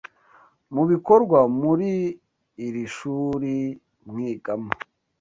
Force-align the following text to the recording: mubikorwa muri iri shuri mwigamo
mubikorwa 0.73 1.39
muri 1.61 1.91
iri 2.65 2.83
shuri 2.95 3.53
mwigamo 4.09 4.71